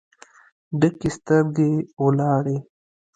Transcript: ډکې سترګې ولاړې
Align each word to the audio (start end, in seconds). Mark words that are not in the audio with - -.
ډکې 0.79 1.09
سترګې 1.17 1.71
ولاړې 2.03 2.57